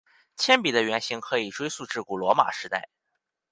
[0.35, 2.89] 铅笔的原型可以追溯至古罗马时代。